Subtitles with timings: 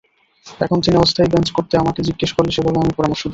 [0.61, 3.29] এখন তিনি অস্থায়ী বেঞ্চ করতে আমাকে জিজ্ঞেস করলে সেভাবে আমি পরামর্শ দেব।